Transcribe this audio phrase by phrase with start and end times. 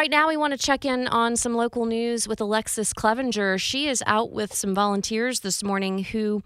[0.00, 3.58] Right now, we want to check in on some local news with Alexus Cleavenger.
[3.58, 6.42] She is out with some volunteers this morning who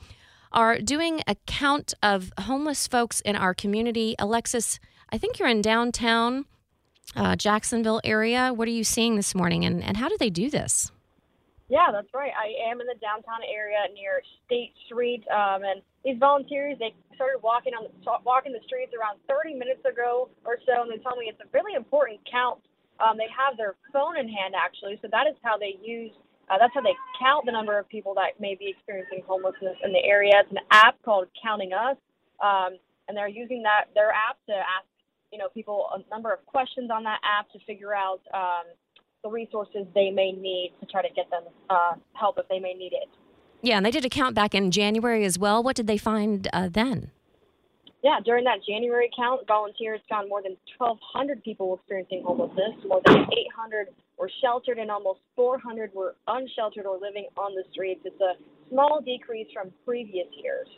[0.50, 4.16] are doing a count of homeless folks in our community.
[4.18, 4.80] Alexus,
[5.12, 6.46] I think you're in downtown
[7.14, 8.52] uh, Jacksonville area.
[8.52, 10.90] What are you seeing this morning, and, and how do they do this?
[11.68, 12.32] Yeah, that's right.
[12.36, 17.38] I am in the downtown area near State Street, um, and these volunteers they started
[17.40, 21.20] walking on the walking the streets around 30 minutes ago or so, and they told
[21.20, 22.58] me it's a really important count.
[23.00, 26.12] Um, they have their phone in hand actually, so that is how they use.
[26.50, 29.92] Uh, that's how they count the number of people that may be experiencing homelessness in
[29.92, 30.32] the area.
[30.36, 31.96] It's an app called Counting Us,
[32.44, 32.76] um,
[33.08, 34.86] and they're using that their app to ask
[35.32, 38.70] you know people a number of questions on that app to figure out um,
[39.24, 42.74] the resources they may need to try to get them uh, help if they may
[42.74, 43.08] need it.
[43.62, 45.62] Yeah, and they did a count back in January as well.
[45.62, 47.10] What did they find uh, then?
[48.04, 52.76] Yeah, during that January count, volunteers found more than 1,200 people experiencing homelessness.
[52.86, 58.02] More than 800 were sheltered, and almost 400 were unsheltered or living on the streets.
[58.04, 58.34] It's a
[58.68, 60.68] small decrease from previous years.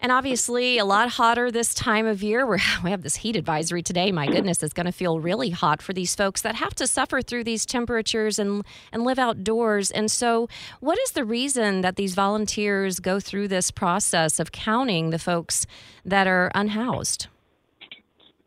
[0.00, 2.46] And obviously, a lot hotter this time of year.
[2.46, 4.12] We're, we have this heat advisory today.
[4.12, 7.20] My goodness, it's going to feel really hot for these folks that have to suffer
[7.20, 9.90] through these temperatures and, and live outdoors.
[9.90, 10.48] And so,
[10.80, 15.66] what is the reason that these volunteers go through this process of counting the folks
[16.04, 17.26] that are unhoused?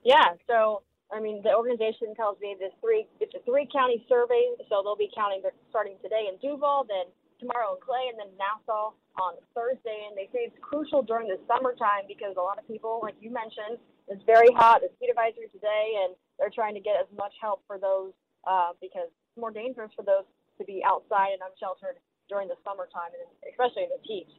[0.04, 0.82] Yeah, so
[1.14, 4.96] I mean, the organization tells me this three it's a three county survey, so they'll
[4.96, 7.12] be counting starting today in Duval, then
[7.42, 11.42] tomorrow in Clay, and then Nassau on Thursday, and they say it's crucial during the
[11.50, 14.86] summertime because a lot of people, like you mentioned, it's very hot.
[14.86, 18.14] There's heat advisory today, and they're trying to get as much help for those
[18.46, 21.98] uh, because it's more dangerous for those to be outside and unsheltered
[22.30, 24.30] during the summertime, and especially in the heat.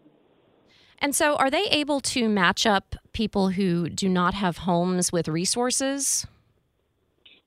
[1.02, 5.26] And so, are they able to match up people who do not have homes with
[5.26, 6.26] resources?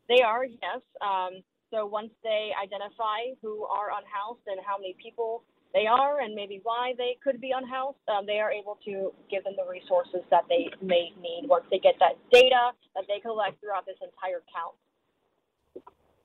[0.10, 0.82] They are, yes.
[1.02, 1.42] Um,
[1.76, 5.44] so once they identify who are unhoused and how many people
[5.76, 9.44] they are and maybe why they could be unhoused, um, they are able to give
[9.44, 13.60] them the resources that they may need once they get that data that they collect
[13.60, 14.80] throughout this entire count.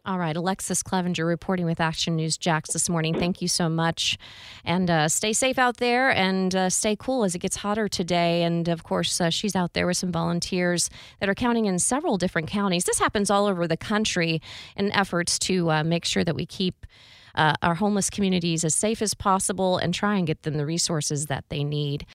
[0.07, 3.13] All right, Alexus Cleavenger reporting with Action News Jax this morning.
[3.13, 4.17] Thank you so much.
[4.65, 8.43] And uh, stay safe out there and uh, stay cool as it gets hotter today.
[8.43, 10.89] And of course, uh, she's out there with some volunteers
[11.21, 12.85] that are counting in several different counties.
[12.85, 14.41] This happens all over the country
[14.75, 16.87] in efforts to uh, make sure that we keep
[17.35, 21.27] uh, our homeless communities as safe as possible and try and get them the resources
[21.27, 22.07] that they need.